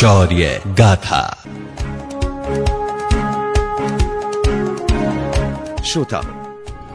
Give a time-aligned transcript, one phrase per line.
[0.00, 1.22] शौर्य गाथा।
[5.84, 6.20] श्रोता,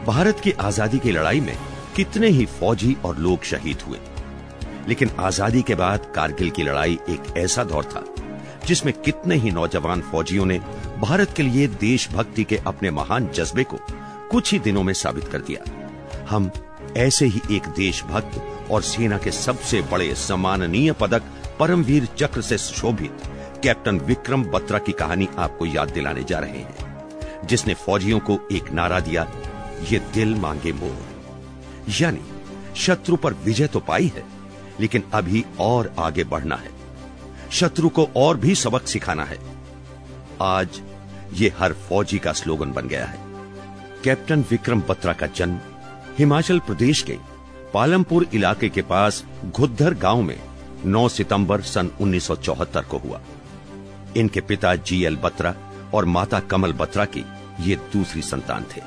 [0.06, 1.56] भारत की आज़ादी की लड़ाई में
[1.96, 3.98] कितने ही फौजी और लोग शहीद हुए।
[4.88, 8.04] लेकिन आज़ादी के बाद कारगिल की लड़ाई एक ऐसा दौर था,
[8.66, 10.58] जिसमें कितने ही नौजवान फौजियों ने
[10.98, 13.78] भारत के लिए देशभक्ति के अपने महान जज्बे को
[14.30, 15.64] कुछ ही दिनों में साबित कर दिया।
[16.30, 16.50] हम
[16.96, 21.22] ऐसे ही एक देशभक्त और सेना के सबसे बड़े सम्माननीय पदक
[21.60, 23.22] परमवीर चक्र से शोभित
[23.62, 28.70] कैप्टन विक्रम बत्रा की कहानी आपको याद दिलाने जा रहे हैं, जिसने फौजियों को एक
[28.70, 29.26] नारा दिया,
[29.90, 30.96] ये दिल मांगे मोर।
[32.00, 32.20] यानी,
[32.76, 34.24] शत्रु पर विजय तो पाई है,
[34.80, 36.70] लेकिन अभी और आगे बढ़ना है।
[37.52, 39.38] शत्रु को और भी सबक सिखाना है।
[40.42, 40.80] आज,
[41.32, 43.18] ये हर फौजी का स्लोगन बन गया है।
[44.04, 45.58] कैप्टन विक्रम बत्रा का जन्म
[46.18, 47.18] हिमाचल प्रदेश के
[47.74, 50.38] पालमपुर इलाके के पास घुद्धर गाँव में
[50.86, 53.20] 9 सितंबर सन 1974 को हुआ।
[54.16, 55.54] इनके पिता जी एल बत्रा
[55.94, 57.24] और माता कमल बत्रा की
[57.60, 58.80] ये दूसरी संतान थे।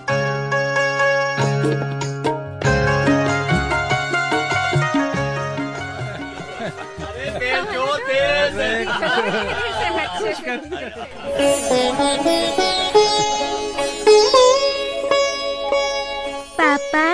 [16.59, 17.05] पापा,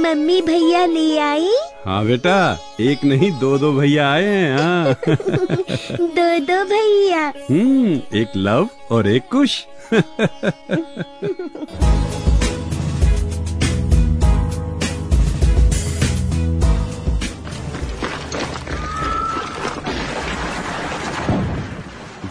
[0.00, 1.54] मम्मी भैया ले आई?
[1.86, 2.36] हाँ बेटा
[2.80, 9.06] एक नहीं दो दो भैया आए हैं हाँ। दो दो भैया। हम्म एक लव और
[9.08, 9.64] एक कुश।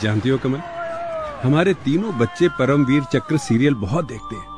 [0.01, 0.59] जानती हो कमल
[1.43, 4.54] हमारे तीनों बच्चे परमवीर चक्र सीरियल बहुत देखते हैं।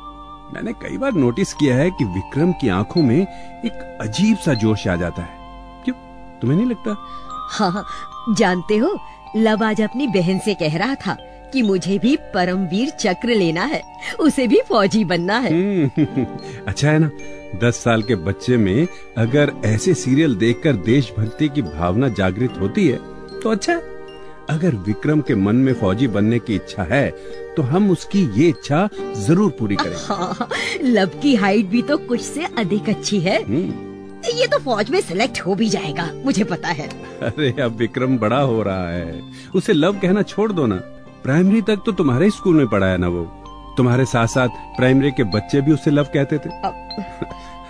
[0.54, 4.86] मैंने कई बार नोटिस किया है कि विक्रम की आँखों में एक अजीब सा जोश
[4.88, 5.36] आ जाता है।
[5.84, 5.94] क्यों?
[6.40, 6.96] तुम्हें नहीं लगता?
[7.50, 7.84] हाँ
[8.38, 8.98] जानते हो
[9.36, 11.16] लव आज अपनी बहन से कह रहा था
[11.52, 13.82] कि मुझे भी परमवीर चक्र लेना है
[14.20, 16.24] उसे भी फौजी बनना है। हम्म,
[16.68, 17.10] अच्छा है ना
[17.62, 18.86] दस साल के बच्चे में
[19.18, 22.98] अगर ऐसे सीरियल देखकर देशभक्ति की भावना जागृत होती है
[23.42, 23.97] तो अच्छा है।
[24.50, 27.08] अगर विक्रम के मन में फौजी बनने की इच्छा है
[27.56, 30.48] तो हम उसकी ये इच्छा ज़रूर पूरी करेंगे। हाँ,
[30.82, 33.72] लव की हाइट भी तो कुछ से अधिक अच्छी है। हम्म,
[34.28, 36.88] ये तो फौज में सिलेक्ट हो भी जाएगा मुझे पता है।
[37.22, 39.20] अरे अब विक्रम बड़ा हो रहा है।
[39.54, 40.76] उसे लव कहना छोड़ दो ना।
[41.24, 43.24] प्राइमरी तक तो तुम्हारे स्कूल में पढ़ा है ना वो।
[43.76, 46.48] तुम्हारे साथ साथ प्राइमरी के बच्चे भी उसे लव कहते थे।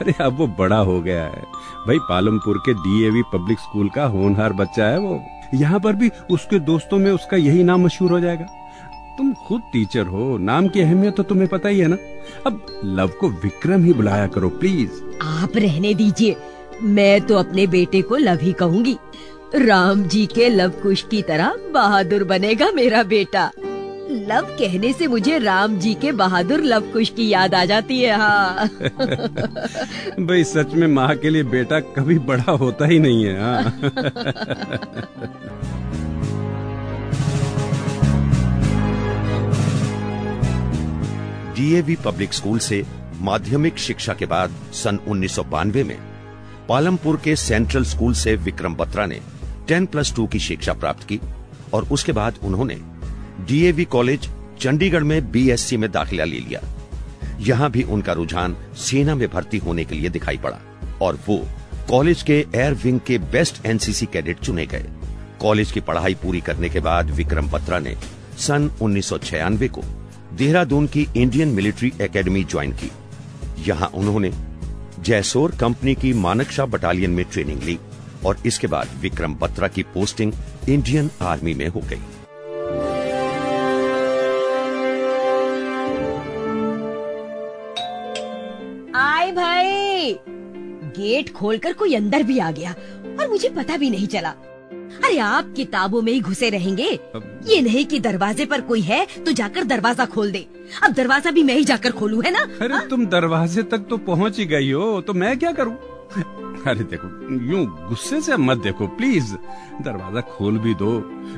[0.01, 1.43] अरे अब वो बड़ा हो गया है।
[1.87, 5.21] भाई, पालमपुर के डीएवी पब्लिक स्कूल का होनहार बच्चा है वो।
[5.55, 8.45] यहाँ पर भी उसके दोस्तों में उसका यही नाम मशहूर हो जाएगा।
[9.19, 11.97] तुम खुद टीचर हो, नाम की अहमियत तो तुम्हें पता ही है ना।
[12.47, 14.91] अब लव को विक्रम ही बुलाया करो प्लीज़
[15.23, 16.37] आप रहने दीजिए।
[16.83, 18.97] मैं तो अपने बेटे को लव ही कहूँगी।
[19.55, 23.51] राम जी के लव कुश की तरह बहादुर बनेगा मेरा बेटा।
[24.11, 28.17] लव कहने से मुझे राम जी के बहादुर लव कुश की याद आ जाती है
[28.19, 28.69] हाँ।
[30.27, 33.63] भाई सच में माँ के लिए बेटा कभी बड़ा होता ही नहीं है हाँ।
[41.55, 42.85] डीएवी पब्लिक स्कूल से
[43.21, 45.99] माध्यमिक शिक्षा के बाद सन उन्नीस सौ बानवे में
[46.69, 49.21] पालमपुर के सेंट्रल स्कूल से विक्रम बत्रा ने
[49.69, 51.21] 10 प्लस टू की शिक्षा प्राप्त की
[51.75, 52.79] और उसके बाद उन्होंने
[53.41, 54.29] डीएवी कॉलेज
[54.61, 56.61] चंडीगढ़ में बीएससी में दाखिला ले लिया।
[57.41, 60.59] यहाँ भी उनका रुझान सेना में भर्ती होने के लिए दिखाई पड़ा
[61.03, 61.39] और वो
[61.91, 64.85] कॉलेज के एयर विंग के बेस्ट एनसीसी कैडेट चुने गए।
[65.41, 67.95] कॉलेज की पढ़ाई पूरी करने के बाद विक्रम बत्रा ने
[68.39, 69.83] सन उन्नीस सौ छियानवे को
[70.35, 72.91] देहरादून की इंडियन मिलिट्री एकेडमी ज्वाइन की।
[73.67, 74.33] यहाँ उन्होंने
[75.01, 77.79] जयसोर कंपनी की मानकशा बटालियन में ट्रेनिंग ली
[78.27, 80.33] और इसके बाद विक्रम बत्रा की पोस्टिंग
[80.69, 82.01] इंडियन आर्मी में हो गई।
[91.09, 92.75] गेट खोलकर कोई अंदर भी आ गया
[93.21, 94.35] और मुझे पता भी नहीं चला।
[95.05, 96.89] अरे आप किताबों में ही घुसे रहेंगे।
[97.47, 100.47] ये नहीं कि दरवाजे पर कोई है तो जाकर दरवाज़ा खोल दे।
[100.85, 102.41] अब दरवाज़ा भी मैं ही जाकर खोलूं है ना?
[102.63, 105.77] अरे तुम दरवाजे तक तो पहुँच ही गई हो तो मैं क्या करूँ?
[106.67, 107.09] अरे देखो
[107.47, 109.35] यूँ गुस्से से मत देखो प्लीज़।
[109.83, 110.93] दरवाज़ा खोल भी दो।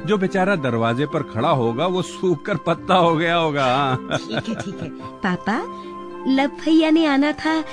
[0.07, 3.69] जो बेचारा दरवाजे पर खड़ा होगा वो सूख कर पत्ता हो गया होगा।
[4.17, 4.89] ठीक है ठीक है।
[5.25, 5.59] पापा
[6.29, 7.65] लव भैया ने आना था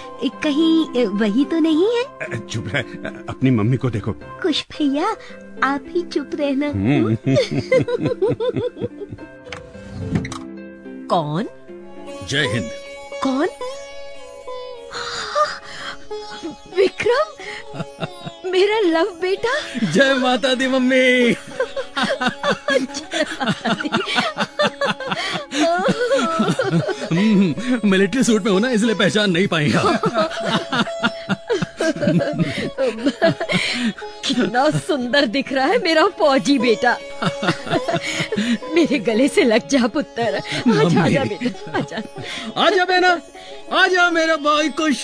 [0.44, 2.04] कहीं वही तो नहीं है?
[2.48, 2.82] चुप रह
[3.30, 5.16] अपनी मम्मी को देखो। कुछ भैया
[5.64, 6.72] आप ही चुप रहना।
[11.08, 11.48] कौन?
[12.30, 12.72] जय हिंद।
[13.24, 13.48] कौन?
[16.78, 19.60] विक्रम मेरा लव बेटा।
[19.92, 21.36] जय माता दी मम्मी।
[27.86, 29.78] मिलिट्री सूट में हो ना इसलिए पहचान नहीं पाएँगे
[34.28, 36.98] कितना सुंदर दिख रहा है मेरा फौजी बेटा।
[38.76, 40.42] मेरे गले से लग जा पुत्र।
[40.80, 42.02] आजा आजा बेटा आजा
[42.66, 43.12] आजा बेना
[43.82, 45.02] आजा मेरा भाई खुश।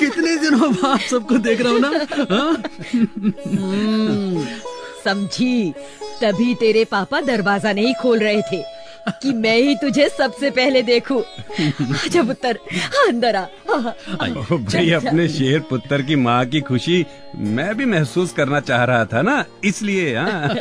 [0.00, 1.90] कितने दिनों बाद सबको देख रहा हूँ ना
[2.30, 2.52] हाँ?
[5.04, 5.74] समझी।
[6.22, 8.62] तभी तेरे पापा दरवाज़ा नहीं खोल रहे थे।
[9.22, 12.58] कि मैं ही तुझे सबसे पहले देखूँ। आजा पुत्र
[13.08, 17.06] अंदर आ। भाई अपने शेर पुत्र की माँ की खुशी
[17.36, 20.54] मैं भी महसूस करना चाह रहा था ना इसलिए हाँ।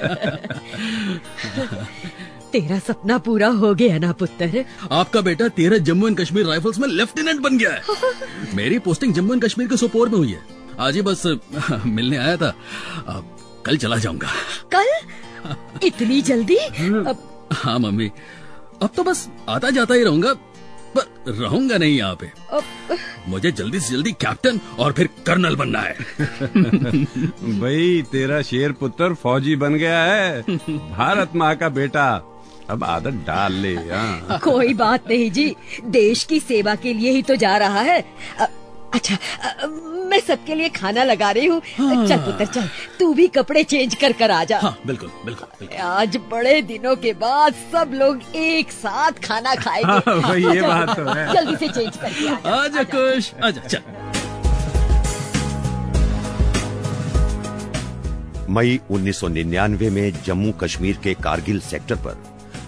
[2.52, 4.66] तेरा सपना पूरा हो गया ना पुत्र?
[4.92, 7.82] आपका बेटा तेरा जम्मू एंड कश्मीर राइफल्स में लेफ्टिनेंट बन गया है।
[8.56, 10.40] मेरी पोस्टिंग जम्मू एंड कश्मीर के सोपोर में हुई है।
[10.80, 11.24] आज ही बस
[11.86, 12.54] मिलने आया था।
[13.08, 14.28] अब कल चला जाऊँगा।
[14.76, 14.88] कल?
[15.88, 16.56] इतनी जल्दी?
[16.56, 18.12] अब हाँ मम्मी।
[18.84, 20.34] अब तो बस आता जाता ही रहूँगा
[20.98, 22.32] पर रहूँगा नहीं यहाँ पे।
[23.30, 25.96] मुझे जल्दी से जल्दी कैप्टन और फिर कर्नल बनना है।
[27.60, 32.10] भाई तेरा शेर पुत्र फौजी बन गया है। भारत माँ का बेटा।
[32.70, 35.56] अब आदत डाल ले हाँ। कोई बात नहीं जी।
[35.86, 38.02] देश की सेवा के लिए ही तो जा रहा है।
[38.40, 38.48] अ,
[38.94, 39.68] अच्छा अ,
[40.10, 42.68] मैं सबके लिए खाना लगा रही हूँ हाँ। चल पुत्र चल
[43.00, 46.96] तू भी कपड़े चेंज कर कर आ जा हाँ बिल्कुल बिल्कुल, बिल्कुल। आज बड़े दिनों
[47.06, 51.68] के बाद सब लोग एक साथ खाना खाएँगे हाँ, ये बात तो है। जल्दी से
[51.74, 53.82] चेंज आ जा। आजा खुश आजा चल
[58.54, 62.16] मई 1999 में जम्मू कश्मीर के कारगिल सेक्टर पर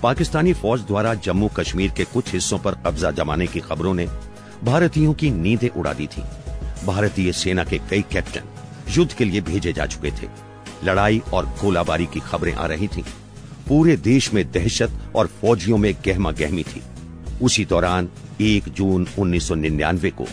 [0.04, 4.08] पाकिस्तानी फौज द्वारा जम्मू कश्मीर के कुछ हिस्सों पर कब्जा जमाने की खबरों ने
[4.64, 6.22] भारतीयों की नींदें उड़ा दी थी।
[6.86, 8.42] भारतीय सेना के कई कैप्टन
[8.90, 10.30] युद्ध के लिए भेजे जा चुके थे।
[10.84, 13.04] लड़ाई और गोलाबारी की खबरें आ रही थीं।
[13.68, 16.82] पूरे देश में दहशत और फौजियों में गहमा गहमी थी।
[17.42, 18.10] उसी दौरान
[18.42, 20.26] 1 जून 1999 को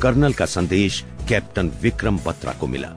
[0.00, 2.88] कर्नल का संदेश कैप्टन विक्रम बत्रा को मिला।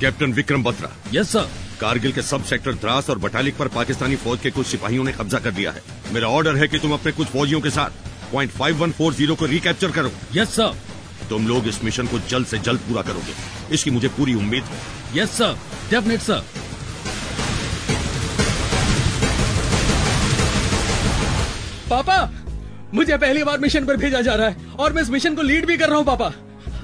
[0.00, 0.90] Captain Vikram Batra.
[1.14, 1.65] Yes sir.
[1.80, 5.38] Kargil के सब सेक्टर द्रास और बटालिक पर पाकिस्तानी फौज के कुछ सिपाहियों ने कब्जा
[5.38, 5.82] कर लिया है।
[6.14, 9.34] मेरा ऑर्डर है कि तुम अपने कुछ फौजियों के साथ point five one four zero
[9.34, 10.74] को रिकैप्चर करो। यस सर
[11.30, 13.34] तुम लोग इस मिशन को जल्द से जल्द पूरा करोगे।
[13.74, 14.78] इसकी मुझे पूरी उम्मीद है।
[15.16, 15.56] यस सर
[15.90, 16.44] डेफिनेट सर
[21.90, 22.18] पापा
[22.94, 25.66] मुझे पहली बार मिशन पर भेजा जा रहा है और मैं इस मिशन को लीड
[25.66, 26.32] भी कर रहा हूँ पापा।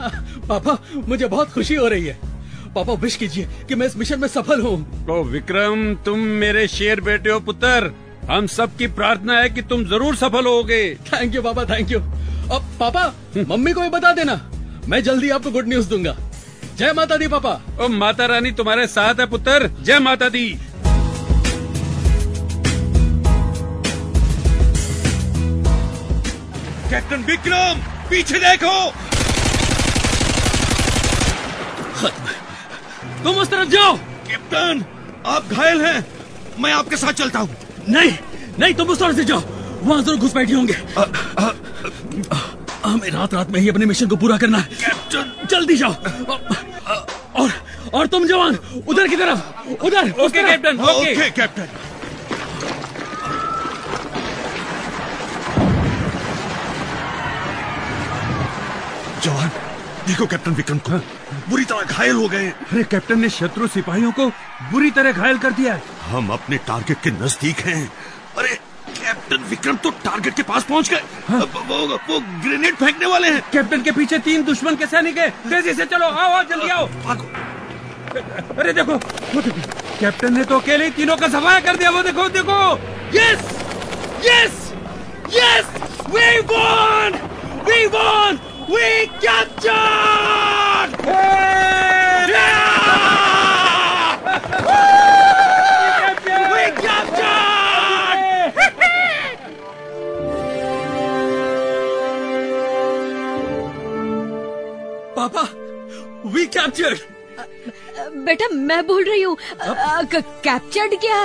[0.48, 0.76] पापा
[1.08, 2.31] मुझे बहुत खुशी हो रही है।
[2.74, 7.00] पापा विश कीजिए कि मैं इस मिशन में सफल हूँ। तो विक्रम तुम मेरे शेर
[7.00, 7.92] बेटे हो पुत्र।
[8.30, 12.70] हम सबकी प्रार्थना है कि तुम ज़रूर सफल होगे। थैंक यू पापा थैंक यू अब
[12.80, 13.06] पापा
[13.48, 14.40] मम्मी को भी बता देना।
[14.88, 16.16] मैं जल्दी आपको गुड न्यूज़ दूँगा।
[16.76, 20.48] जय माता दी पापा। ओ माता रानी तुम्हारे साथ है पुत्र। जय माता दी।
[26.90, 28.92] कैप्टन विक्रम पीछे देखो।
[33.24, 33.96] तुम उस तरफ़ जाओ।
[34.28, 34.84] कैप्टन
[35.26, 36.04] आप घायल हैं।
[36.60, 37.56] मैं आपके साथ चलता हूँ।
[37.88, 38.12] नहीं
[38.60, 39.42] नहीं तुम उस तरफ़ से जाओ।
[39.82, 40.74] वहाँ ज़रूर घुस बैठे होंगे।
[42.84, 45.94] हमें रात रात में ही अपने मिशन को पूरा करना है। कैप्टन। जल्दी जाओ।
[47.42, 47.50] और
[47.94, 51.14] और तुम जवान उधर की तरफ़ उधर okay captain okay.
[51.14, 51.66] Okay captain.
[59.24, 59.50] जवान
[60.06, 60.98] देखो कैप्टन विक्रम को।
[61.50, 64.26] बुरी तरह घायल हो गए अरे कैप्टन ने शत्रु सिपाहियों को
[64.70, 67.86] बुरी तरह घायल कर दिया है। हम अपने टारगेट के नज़दीक हैं।
[68.38, 68.54] अरे
[68.90, 73.42] कैप्टन विक्रम तो टारगेट के पास पहुँच गए। वो, वो, वो ग्रेनेड फेंकने वाले हैं।
[73.52, 76.86] कैप्टन के पीछे तीन दुश्मन के सैनिक है। तेज़ी से चलो आओ आओ जल्दी आओ।
[77.04, 77.30] भागो।
[78.60, 78.94] अरे देखो
[79.34, 79.60] वो देखो
[80.00, 82.60] कैप्टन ने तो अकेले ही तीनों का सफाया कर दिया। वो देखो देखो।
[83.14, 83.40] Yes
[84.26, 84.72] yes
[85.34, 85.66] yes
[86.10, 87.18] we won
[87.68, 88.38] we won
[88.72, 90.90] We got John!
[91.04, 92.26] Yeah!
[96.26, 96.52] yeah!
[96.54, 98.52] we got John!
[105.14, 105.44] Papa,
[106.24, 107.11] we captured!
[108.14, 109.36] बेटा मैं बोल रही हूँ।
[110.14, 111.22] कैप्चर्ड क्या?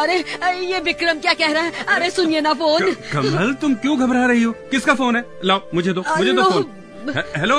[0.00, 0.16] अरे
[0.64, 1.84] ये विक्रम क्या कह रहा है?
[1.86, 4.52] अरे सुनिए ना फ़ोन। कमल तुम क्यों घबरा रही हो?
[4.70, 5.24] किसका फ़ोन है?
[5.44, 7.56] लाओ मुझे दो मुझे दो। फ़ोन। हेलो?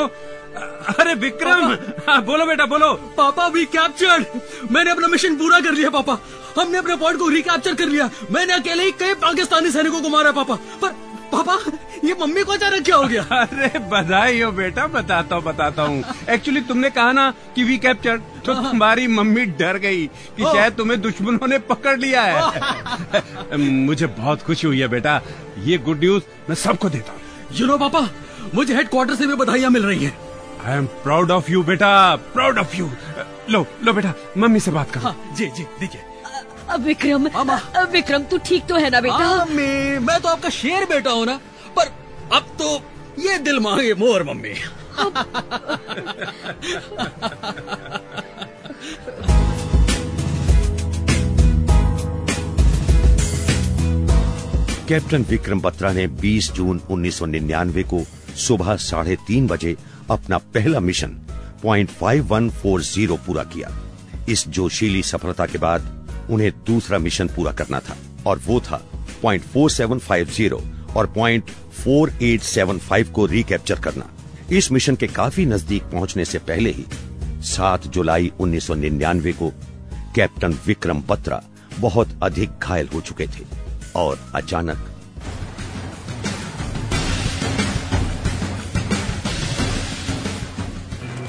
[0.99, 1.71] अरे विक्रम!
[2.07, 4.25] हाँ, बोलो बेटा बोलो। पापा वी कैप्चर्ड
[4.71, 6.17] मैंने अपना मिशन पूरा कर लिया पापा।
[6.57, 10.31] हमने अपने पॉइंट को रिकैप्चर कर लिया। मैंने अकेले ही कई पाकिस्तानी सैनिकों को मारा
[10.31, 10.93] पापा। पर
[11.33, 11.57] पापा
[12.03, 13.23] ये मम्मी को अचानक क्या हो गया?
[13.31, 18.17] अरे बधाई हो बेटा बताता हूँ बताता हूँ। एक्चुअली तुमने कहा ना कि वी कैप्चर
[18.45, 24.41] तो तुम्हारी मम्मी डर गई कि शायद तुम्हें दुश्मनों ने पकड़ लिया है। मुझे बहुत
[24.43, 25.21] खुशी हुई है बेटा।
[25.65, 28.07] ये गुड न्यूज़ मैं सबको देता हूँ। यू नो पापा
[28.55, 30.13] मुझे हेडक्वार्टर से भी बधाइयाँ मिल रही है।
[30.65, 31.93] I am proud of you बेटा
[32.33, 32.89] प्राउड ऑफ़ यू
[33.49, 36.11] लो लो बेटा मम्मी से बात करो। हाँ जी जी दीजिए
[36.83, 37.57] विक्रम मामा।
[37.91, 39.15] विक्रम तू ठीक तो है ना बेटा?
[39.15, 41.39] हाँ, मम्मी मैं तो आपका शेर बेटा हूँ ना
[41.77, 41.91] पर
[42.37, 42.67] अब तो
[43.21, 44.53] ये दिल मांगे मोर मम्मी।
[54.87, 58.03] कैप्टन विक्रम बत्रा ने 20 जून 1999 को
[58.37, 59.75] सुबह साढ़े तीन बजे
[60.11, 61.15] अपना पहला mission
[61.63, 63.69] point five one four zero पूरा किया।
[64.29, 65.81] इस जोशीली सफलता के बाद
[66.29, 67.95] उन्हें दूसरा मिशन पूरा करना था
[68.27, 68.81] और वो था
[69.23, 70.61] point four seven five zero
[70.95, 71.49] और point
[71.83, 74.09] four eight seven five को रिकैप्चर करना।
[74.51, 76.85] इस मिशन के काफ़ी नज़दीक पहुँचने से पहले ही
[77.49, 79.49] 7 जुलाई 1999 को
[80.15, 81.41] कैप्टन विक्रम बत्रा
[81.79, 83.45] बहुत अधिक घायल हो चुके थे
[83.95, 84.89] और अचानक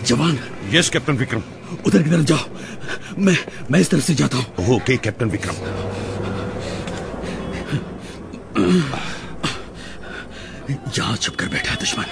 [0.07, 0.39] जवान।
[0.73, 1.43] यस कैप्टन विक्रम
[1.87, 3.37] उधर की तरफ़ जाओ। मैं
[3.71, 5.55] मैं इस तरफ़ से जाता हूँ। Okay captain Vikram.
[10.97, 12.05] यहाँ छुप कर बैठा है दुश्मन।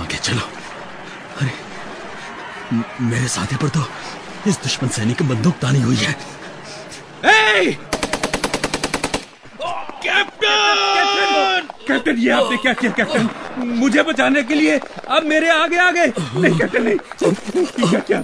[0.00, 0.48] आगे चलो।
[1.40, 1.52] अरे
[3.02, 3.84] मेरे साथी पर तो
[4.46, 6.12] इस दुश्मन सैनिक की बंदूक तानी हुई है।
[7.24, 7.89] कैप्टन
[11.90, 13.28] कैप्टन ये आपने क्या किया कैप्टन?
[13.66, 14.78] मुझे बचाने के लिए
[15.08, 18.22] अब मेरे आगे आ गए नहीं कैप्टन नहीं। ये क्या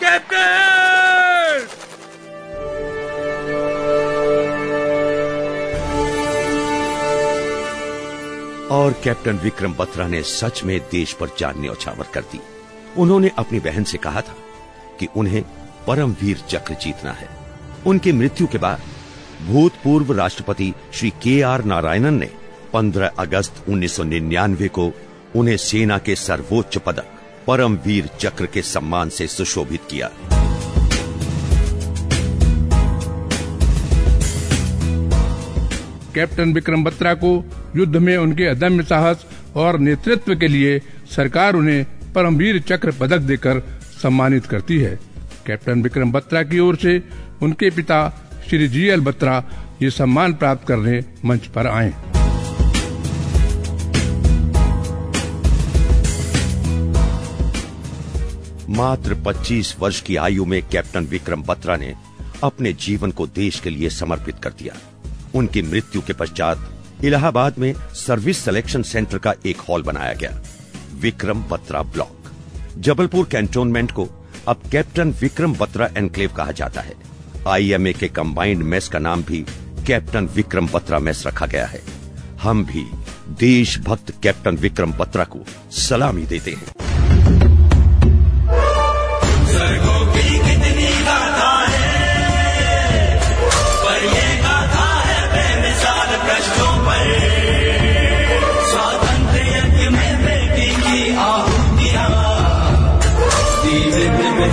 [0.00, 1.66] captain!
[8.70, 12.40] और कैप्टन विक्रम बत्रा ने सच में देश पर जान न्यौछावर कर दी।
[12.96, 14.36] उन्होंने अपनी बहन से कहा था
[15.00, 15.42] कि उन्हें
[15.86, 17.28] परमवीर चक्र जीतना है।
[17.86, 18.80] उनकी मृत्यु के बाद
[19.46, 22.30] भूतपूर्व राष्ट्रपति श्री के आर नारायणन ने
[22.74, 24.92] 15 अगस्त 1999 को
[25.36, 27.06] उन्हें सेना के सर्वोच्च पदक
[27.46, 30.10] परमवीर चक्र के सम्मान से सुशोभित किया।
[36.14, 37.30] कैप्टन विक्रम बत्रा को
[37.76, 39.24] युद्ध में उनके अदम्य साहस
[39.56, 40.78] और नेतृत्व के लिए
[41.16, 41.84] सरकार उन्हें
[42.14, 43.62] परमवीर चक्र पदक देकर
[44.02, 44.98] सम्मानित करती है।
[45.46, 47.02] कैप्टन विक्रम बत्रा की ओर से
[47.42, 49.44] उनके पिता श्री जी एल बत्रा
[49.82, 51.94] ये सम्मान प्राप्त करने मंच पर आए।
[58.68, 61.94] मात्र 25 वर्ष की आयु में कैप्टन विक्रम बत्रा ने
[62.44, 64.74] अपने जीवन को देश के लिए समर्पित कर दिया।
[65.34, 66.70] उनकी मृत्यु के पश्चात
[67.04, 70.42] इलाहाबाद में सर्विस सिलेक्शन सेंटर का एक हॉल बनाया गया।
[71.00, 72.23] विक्रम बत्रा ब्लॉक।
[72.78, 74.08] जबलपुर कैंटोनमेंट को
[74.48, 76.94] अब कैप्टन विक्रम बत्रा एनक्लेव कहा जाता है।
[77.48, 79.44] आईएमए के कंबाइंड मेस का नाम भी
[79.86, 81.80] कैप्टन विक्रम बत्रा मेस रखा गया है।
[82.42, 82.84] हम भी
[83.38, 85.40] देशभक्त कैप्टन विक्रम बत्रा को
[85.70, 86.73] सलामी देते हैं।